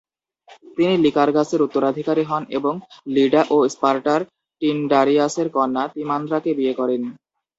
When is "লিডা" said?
3.07-3.41